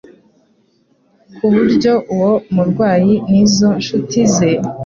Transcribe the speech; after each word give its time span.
ku 1.35 1.45
buryo 1.53 1.93
uwo 2.13 2.31
murwayi 2.53 3.13
n'izo 3.29 3.69
nshuti 3.81 4.19
ze, 4.33 4.49